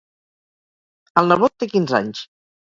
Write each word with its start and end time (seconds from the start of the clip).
El 1.21 1.29
nebot 1.33 1.55
té 1.65 1.69
quinze 1.75 1.99
anys. 2.01 2.25